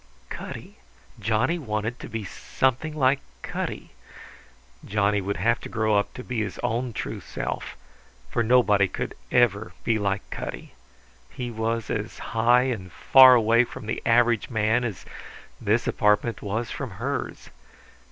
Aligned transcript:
Cutty! 0.29 0.77
Johnny 1.19 1.59
wanted 1.59 1.99
to 1.99 2.09
be 2.09 2.23
something 2.25 2.95
like 2.97 3.19
Cutty. 3.43 3.91
Johnny 4.83 5.21
would 5.21 5.37
have 5.37 5.59
to 5.61 5.69
grow 5.69 5.95
up 5.95 6.11
to 6.15 6.23
be 6.23 6.39
his 6.41 6.59
own 6.63 6.91
true 6.91 7.21
self; 7.21 7.77
for 8.27 8.41
nobody 8.41 8.87
could 8.87 9.13
ever 9.31 9.73
be 9.83 9.99
like 9.99 10.27
Cutty. 10.31 10.73
He 11.29 11.51
was 11.51 11.91
as 11.91 12.17
high 12.33 12.63
and 12.63 12.91
far 12.91 13.35
away 13.35 13.63
from 13.63 13.85
the 13.85 14.01
average 14.03 14.49
man 14.49 14.83
as 14.83 15.05
this 15.61 15.85
apartment 15.85 16.41
was 16.41 16.71
from 16.71 16.89
hers. 16.97 17.51